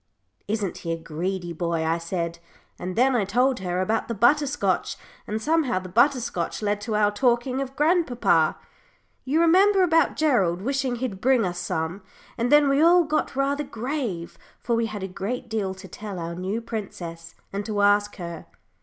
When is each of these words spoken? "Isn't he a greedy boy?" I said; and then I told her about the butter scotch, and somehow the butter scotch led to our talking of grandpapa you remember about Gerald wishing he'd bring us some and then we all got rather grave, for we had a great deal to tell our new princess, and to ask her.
"Isn't 0.47 0.79
he 0.79 0.91
a 0.93 0.97
greedy 0.97 1.53
boy?" 1.53 1.85
I 1.85 1.99
said; 1.99 2.39
and 2.79 2.95
then 2.95 3.15
I 3.15 3.23
told 3.23 3.59
her 3.59 3.81
about 3.81 4.07
the 4.07 4.15
butter 4.15 4.47
scotch, 4.47 4.97
and 5.27 5.39
somehow 5.39 5.77
the 5.77 5.89
butter 5.89 6.19
scotch 6.19 6.63
led 6.63 6.81
to 6.81 6.95
our 6.95 7.11
talking 7.11 7.61
of 7.61 7.75
grandpapa 7.75 8.57
you 9.25 9.39
remember 9.39 9.83
about 9.83 10.15
Gerald 10.15 10.63
wishing 10.63 10.95
he'd 10.95 11.21
bring 11.21 11.45
us 11.45 11.59
some 11.59 12.01
and 12.35 12.51
then 12.51 12.67
we 12.67 12.81
all 12.81 13.03
got 13.03 13.35
rather 13.35 13.63
grave, 13.63 14.39
for 14.59 14.75
we 14.75 14.87
had 14.87 15.03
a 15.03 15.07
great 15.07 15.47
deal 15.47 15.75
to 15.75 15.87
tell 15.87 16.17
our 16.17 16.33
new 16.33 16.61
princess, 16.61 17.35
and 17.53 17.63
to 17.67 17.83
ask 17.83 18.15
her. 18.15 18.47